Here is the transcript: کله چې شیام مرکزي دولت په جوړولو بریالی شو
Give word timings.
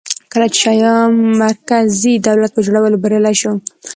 کله 0.31 0.47
چې 0.53 0.57
شیام 0.63 1.13
مرکزي 1.43 2.13
دولت 2.27 2.51
په 2.53 2.61
جوړولو 2.65 3.01
بریالی 3.03 3.35
شو 3.41 3.51